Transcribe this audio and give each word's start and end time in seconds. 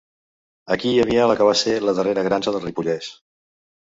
Aquí 0.75 0.93
hi 0.93 1.01
havia 1.03 1.27
la 1.31 1.35
que 1.41 1.47
va 1.49 1.53
ser 1.61 1.75
la 1.89 1.95
darrera 1.99 2.27
granja 2.29 2.55
del 2.57 2.67
Ripollès. 2.67 3.11